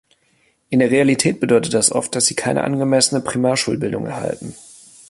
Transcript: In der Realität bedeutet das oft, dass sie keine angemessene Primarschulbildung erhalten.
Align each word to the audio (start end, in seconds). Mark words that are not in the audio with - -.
In 0.71 0.79
der 0.79 0.89
Realität 0.89 1.39
bedeutet 1.39 1.75
das 1.75 1.91
oft, 1.91 2.15
dass 2.15 2.25
sie 2.25 2.33
keine 2.33 2.63
angemessene 2.63 3.21
Primarschulbildung 3.21 4.07
erhalten. 4.07 4.55